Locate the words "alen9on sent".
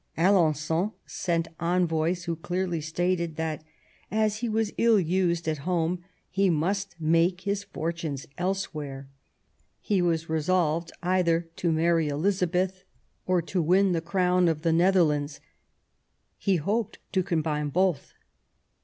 0.17-1.47